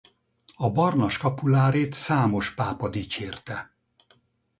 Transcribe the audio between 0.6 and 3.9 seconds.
barna skapulárét számos pápa dicsérte.